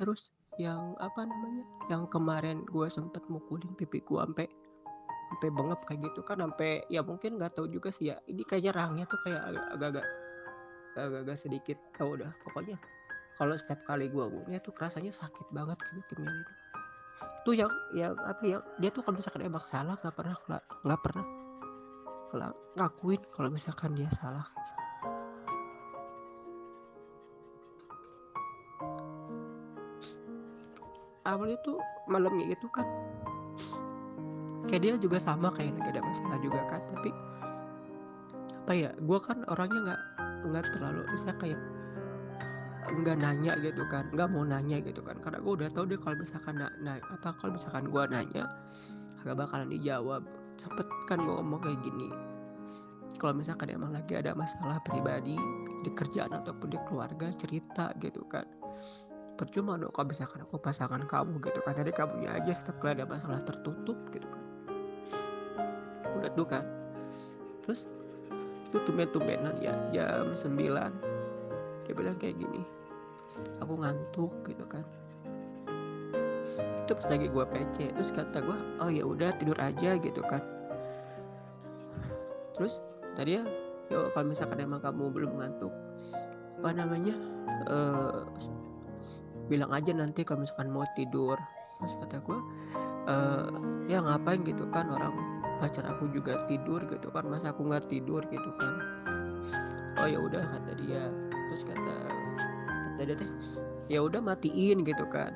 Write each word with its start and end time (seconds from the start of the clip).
terus 0.00 0.32
yang 0.56 0.96
apa 0.98 1.28
namanya 1.28 1.64
yang 1.92 2.08
kemarin 2.08 2.64
gue 2.64 2.86
sempet 2.88 3.20
mukulin 3.28 3.70
pipi 3.76 4.00
gue 4.00 4.18
sampai 4.18 4.48
sampai 5.30 5.48
bengep 5.54 5.80
kayak 5.86 6.00
gitu 6.10 6.20
kan 6.26 6.42
sampai 6.42 6.82
ya 6.90 7.04
mungkin 7.04 7.38
nggak 7.38 7.54
tahu 7.54 7.70
juga 7.70 7.92
sih 7.92 8.10
ya. 8.10 8.18
Ini 8.26 8.42
kayaknya 8.48 8.72
rahangnya 8.74 9.04
tuh 9.06 9.20
kayak 9.22 9.42
agak-agak 9.76 10.06
agak-agak 10.98 11.36
sedikit 11.38 11.78
tau 11.94 12.18
udah 12.18 12.32
pokoknya. 12.42 12.80
Kalau 13.38 13.54
setiap 13.54 13.84
kali 13.86 14.10
gue 14.10 14.20
ngomongnya 14.20 14.58
tuh 14.58 14.74
rasanya 14.74 15.14
sakit 15.14 15.48
banget 15.54 15.78
gitu 15.94 16.18
kemilin 16.18 16.44
tuh 17.44 17.56
yang 17.56 17.72
yang 17.96 18.12
apa 18.20 18.42
ya 18.44 18.58
dia 18.76 18.90
tuh 18.92 19.00
kalau 19.00 19.16
misalkan 19.16 19.42
emang 19.48 19.64
salah 19.64 19.96
nggak 19.96 20.12
pernah 20.12 20.36
nggak 20.84 21.00
pernah 21.00 21.24
ngakuin 22.76 23.20
kalau 23.32 23.48
misalkan 23.50 23.96
dia 23.96 24.08
salah 24.12 24.44
awalnya 31.26 31.58
tuh 31.64 31.78
malamnya 32.08 32.52
itu 32.52 32.66
kan. 32.72 32.86
Kayak 34.68 34.80
dia 34.86 34.92
juga 35.02 35.18
sama 35.18 35.50
kayak 35.50 35.74
lagi 35.80 35.98
ada 35.98 36.02
masalah 36.04 36.38
juga 36.38 36.60
kan 36.70 36.78
tapi 36.94 37.10
apa 38.60 38.72
ya 38.76 38.90
gue 38.94 39.18
kan 39.18 39.42
orangnya 39.50 39.80
nggak 39.82 40.00
nggak 40.46 40.64
terlalu 40.70 41.02
bisa 41.10 41.34
kayak 41.42 41.58
nggak 42.86 43.18
nanya 43.18 43.58
gitu 43.58 43.82
kan 43.90 44.06
nggak 44.14 44.28
mau 44.30 44.46
nanya 44.46 44.78
gitu 44.78 45.02
kan. 45.02 45.18
Karena 45.18 45.42
gue 45.42 45.52
udah 45.58 45.68
tahu 45.74 45.90
deh 45.90 45.98
kalau 45.98 46.16
misalkan 46.16 46.54
na, 46.60 46.70
na 46.80 47.02
apa 47.02 47.34
kalau 47.40 47.58
misalkan 47.58 47.90
gue 47.90 48.02
nanya 48.08 48.44
gak 49.26 49.36
bakalan 49.36 49.68
dijawab. 49.68 50.22
Sempet 50.56 50.86
kan 51.08 51.18
gue 51.24 51.34
ngomong 51.34 51.60
kayak 51.64 51.80
gini 51.82 52.08
kalau 53.20 53.36
misalkan 53.36 53.68
emang 53.68 53.92
lagi 53.92 54.16
ada 54.16 54.32
masalah 54.32 54.80
pribadi 54.80 55.36
di 55.84 55.90
kerjaan 55.92 56.32
ataupun 56.40 56.72
di 56.72 56.80
keluarga 56.88 57.28
cerita 57.36 57.92
gitu 58.00 58.24
kan 58.24 58.48
percuma 59.40 59.80
dong 59.80 59.88
kalau 59.96 60.12
misalkan 60.12 60.44
aku 60.44 60.60
pasangan 60.60 61.00
kamu 61.08 61.40
gitu 61.40 61.64
kan? 61.64 61.72
Dari 61.72 61.92
kamunya 61.96 62.36
aja 62.36 62.52
setiap 62.52 62.76
kali 62.84 63.00
ada 63.00 63.08
masalah 63.08 63.40
tertutup 63.40 63.96
gitu 64.12 64.28
kan. 64.28 64.44
Udah 66.20 66.30
tuh 66.36 66.44
kan? 66.44 66.64
Terus 67.64 67.88
itu 68.68 68.76
tumben-tumbenan 68.84 69.56
ya 69.64 69.72
jam 69.90 70.36
9 70.36 70.60
dia 71.88 71.94
bilang 71.96 72.14
kayak 72.22 72.38
gini 72.38 72.62
aku 73.58 73.80
ngantuk 73.80 74.30
gitu 74.44 74.62
kan. 74.68 74.84
Itu 76.84 76.92
pas 76.92 77.06
lagi 77.08 77.26
gue 77.32 77.44
PC 77.48 77.76
terus 77.96 78.12
kata 78.12 78.44
gue 78.44 78.58
oh 78.84 78.90
ya 78.92 79.08
udah 79.08 79.32
tidur 79.40 79.56
aja 79.56 79.96
gitu 79.96 80.20
kan. 80.28 80.44
Terus 82.54 82.84
tadi 83.16 83.40
ya 83.40 83.44
kalau 83.88 84.26
misalkan 84.28 84.60
emang 84.60 84.84
kamu 84.84 85.10
belum 85.10 85.32
ngantuk 85.40 85.72
apa 86.60 86.76
namanya 86.76 87.16
uh, 87.72 88.28
bilang 89.50 89.74
aja 89.74 89.90
nanti 89.90 90.22
kalau 90.22 90.46
misalkan 90.46 90.70
mau 90.70 90.86
tidur. 90.94 91.34
Terus 91.82 91.98
kata 91.98 92.22
gue 92.22 92.38
uh, 93.10 93.50
ya 93.90 93.98
ngapain 93.98 94.46
gitu 94.46 94.68
kan 94.70 94.86
orang 94.94 95.10
pacar 95.58 95.84
aku 95.84 96.08
juga 96.14 96.44
tidur 96.46 96.80
gitu 96.88 97.08
kan 97.12 97.28
masa 97.28 97.50
aku 97.50 97.66
nggak 97.66 97.90
tidur 97.90 98.22
gitu 98.30 98.50
kan? 98.56 98.74
Oh 99.98 100.06
ya 100.06 100.22
udah 100.22 100.46
kata 100.46 100.72
dia. 100.78 101.10
Terus 101.50 101.66
kata 101.66 101.96
kata 102.94 103.02
dia 103.10 103.16
teh 103.18 103.30
ya 103.90 104.06
udah 104.06 104.22
matiin 104.22 104.86
gitu 104.86 105.02
kan. 105.10 105.34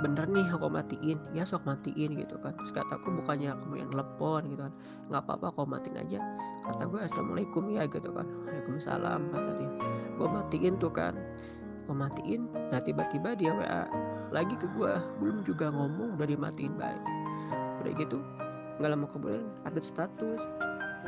Bener 0.00 0.24
nih 0.30 0.46
aku 0.48 0.70
matiin. 0.70 1.18
Ya 1.36 1.44
sok 1.44 1.66
matiin 1.68 2.16
gitu 2.16 2.40
kan. 2.40 2.56
Terus 2.56 2.72
kata 2.72 2.96
aku 2.96 3.12
bukannya 3.12 3.52
kamu 3.52 3.84
yang 3.84 3.90
telepon 3.92 4.40
gitu 4.48 4.62
kan. 4.64 4.74
Nggak 5.12 5.22
apa-apa 5.26 5.46
kau 5.58 5.66
matiin 5.68 5.96
aja. 6.00 6.18
Kata 6.64 6.82
gue 6.88 7.00
assalamualaikum 7.02 7.68
ya 7.68 7.84
gitu 7.90 8.14
kan. 8.14 8.26
Waalaikumsalam 8.46 9.20
kata 9.34 9.50
dia. 9.58 9.70
Gue 10.14 10.28
matiin 10.30 10.74
tuh 10.78 10.94
kan 10.94 11.18
gue 11.84 11.96
matiin 11.96 12.48
nah 12.72 12.80
tiba-tiba 12.80 13.36
dia 13.36 13.52
wa 13.52 13.84
lagi 14.32 14.56
ke 14.56 14.66
gue 14.74 14.92
belum 15.20 15.44
juga 15.46 15.70
ngomong 15.70 16.16
udah 16.18 16.26
dimatiin 16.26 16.74
baik. 16.74 17.02
Udah 17.84 17.92
gitu 18.00 18.18
nggak 18.82 18.90
lama 18.90 19.06
kemudian 19.06 19.46
ada 19.62 19.78
status 19.78 20.42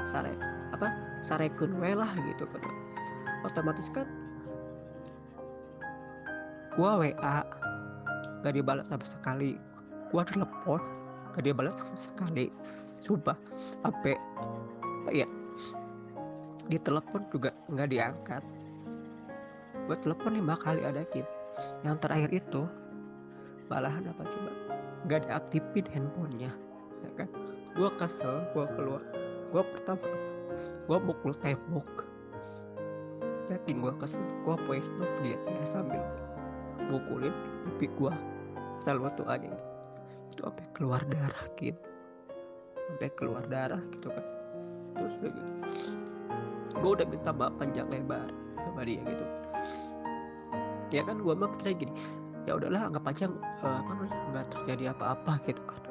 sare 0.07 0.31
apa 0.71 0.93
sarekun 1.27 1.75
lah 1.81 2.11
gitu 2.15 2.47
kan. 2.47 2.63
Otomatis 3.43 3.91
kan 3.91 4.07
gua 6.77 7.01
WA 7.01 7.37
gak 8.45 8.55
dibalas 8.55 8.87
sama 8.93 9.03
sekali. 9.03 9.57
Gua 10.13 10.23
telepon 10.23 10.79
gak 11.35 11.43
dibalas 11.43 11.75
sama 11.75 11.97
sekali. 11.99 12.53
Sumpah 13.03 13.35
apa 13.83 14.15
apa 14.15 15.11
ya? 15.11 15.27
Di 16.67 16.79
telepon 16.83 17.23
juga 17.31 17.55
nggak 17.71 17.89
diangkat 17.91 18.43
gue 19.87 19.97
telepon 20.03 20.35
lima 20.35 20.59
kali 20.59 20.83
ada 20.83 21.07
Kim. 21.07 21.25
Yang 21.87 21.97
terakhir 22.03 22.31
itu 22.35 22.63
malahan 23.71 24.11
apa 24.11 24.27
coba? 24.27 24.51
Nggak 25.07 25.21
diaktifin 25.31 25.87
handphonenya 25.95 26.53
ya 27.07 27.11
kan? 27.15 27.29
Gue 27.79 27.89
kesel 27.95 28.43
gue 28.51 28.67
keluar. 28.75 29.03
Gue 29.55 29.63
pertama 29.63 30.07
gue 30.91 30.99
mukul 30.99 31.33
tembok. 31.39 32.05
Yakin 33.47 33.79
gue 33.79 33.95
kesel? 34.03 34.23
Gue 34.43 34.59
voice 34.67 34.91
note 34.99 35.15
dia 35.23 35.39
ya 35.39 35.67
sambil 35.67 36.03
mukulin 36.91 37.35
pipi 37.67 37.91
gue 37.99 38.15
selalu 38.79 39.11
tuh 39.19 39.27
aja 39.27 39.51
itu 40.31 40.43
sampai 40.45 40.67
keluar 40.77 41.03
darah 41.11 41.47
gitu 41.59 41.81
sampai 42.87 43.11
keluar 43.19 43.45
darah 43.51 43.83
gitu 43.91 44.13
kan. 44.15 44.27
Terus 44.95 45.15
udah 45.19 45.33
gitu. 45.35 45.51
Gue 46.79 46.91
udah 47.01 47.07
minta 47.09 47.31
maaf 47.35 47.55
panjang 47.59 47.89
lebar 47.91 48.29
sama 48.55 48.83
dia 48.87 49.03
gitu 49.03 49.27
ya 50.95 51.03
kan 51.03 51.19
gue 51.19 51.35
mah 51.35 51.51
pikirnya 51.51 51.75
gini 51.83 51.93
ya 52.47 52.55
udahlah 52.55 52.87
anggap 52.87 53.05
aja 53.11 53.27
uh, 53.67 53.83
apa 53.83 53.91
namanya 53.91 54.17
nggak 54.31 54.47
terjadi 54.55 54.85
apa-apa 54.95 55.33
gitu 55.51 55.63
kan. 55.67 55.83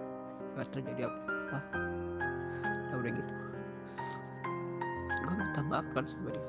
Nggak 0.56 0.68
terjadi 0.72 1.02
apa-apa. 1.12 1.58
Ya 2.64 2.94
udah 2.96 3.12
gitu. 3.12 3.34
Gue 5.20 5.34
minta 5.36 5.62
maaf 5.68 5.88
kan 5.92 6.08
sama 6.08 6.32
dia. 6.32 6.46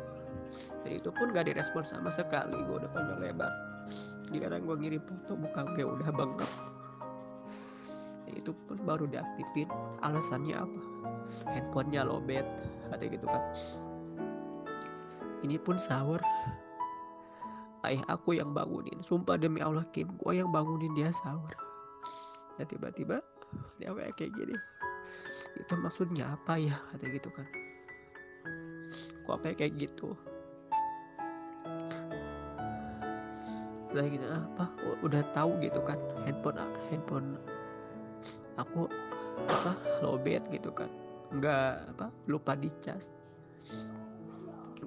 Dan 0.86 1.02
itu 1.02 1.10
pun 1.10 1.34
gak 1.34 1.50
direspon 1.50 1.82
sama 1.82 2.14
sekali 2.14 2.54
gue 2.54 2.76
udah 2.78 2.90
panjang 2.94 3.18
lebar. 3.18 3.50
Sekarang 4.30 4.62
gue 4.62 4.76
ngirim 4.78 5.02
foto 5.02 5.34
muka 5.34 5.66
gue 5.74 5.82
udah 5.82 6.10
bengkak. 6.14 6.52
Dan 8.30 8.32
itu 8.38 8.54
pun 8.70 8.78
baru 8.86 9.10
diaktifin 9.10 9.66
alasannya 10.06 10.54
apa? 10.54 10.80
Handphonenya 11.50 12.06
lobet 12.06 12.46
hati 12.94 13.10
gitu 13.10 13.26
kan. 13.26 13.42
Ini 15.42 15.58
pun 15.58 15.74
sahur 15.74 16.22
ayah 17.86 18.04
aku 18.10 18.36
yang 18.36 18.50
bangunin. 18.50 18.98
Sumpah 19.00 19.38
demi 19.38 19.62
Allah 19.62 19.86
Kim 19.94 20.10
gue 20.18 20.32
yang 20.34 20.50
bangunin 20.50 20.92
dia 20.94 21.10
sahur. 21.10 21.54
Dan 22.58 22.66
tiba-tiba 22.66 23.22
dia 23.78 23.94
kayak 23.94 24.32
gini. 24.34 24.56
Itu 25.56 25.78
maksudnya 25.78 26.34
apa 26.34 26.58
ya? 26.58 26.76
Kata 26.92 27.04
gitu 27.08 27.30
kan. 27.30 27.46
Kok 29.26 29.34
apa 29.38 29.54
kayak 29.54 29.74
gitu? 29.78 30.14
Udah 33.94 34.04
gitu 34.12 34.26
apa? 34.28 34.64
Udah 35.00 35.22
tahu 35.32 35.56
gitu 35.64 35.80
kan 35.80 35.96
handphone 36.28 36.60
handphone 36.92 37.28
aku 38.60 38.90
apa 39.48 39.72
lobet 40.04 40.44
gitu 40.52 40.68
kan. 40.74 40.90
Nggak 41.32 41.96
apa 41.96 42.06
lupa 42.30 42.54
dicas 42.54 43.10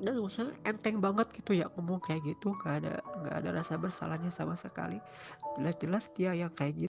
dan 0.04 0.20
maksudnya 0.20 0.54
enteng 0.68 1.00
banget 1.00 1.28
gitu 1.34 1.56
ya 1.56 1.66
ngomong 1.74 2.04
kayak 2.04 2.22
gitu. 2.28 2.54
Nggak 2.54 2.76
ada 2.84 2.94
nggak 3.24 3.36
ada 3.42 3.50
rasa 3.64 3.74
bersalahnya 3.80 4.30
sama 4.30 4.54
sekali. 4.54 5.00
Jelas-jelas 5.58 6.12
dia 6.14 6.36
yang 6.36 6.52
kayak 6.54 6.76
gitu 6.76 6.78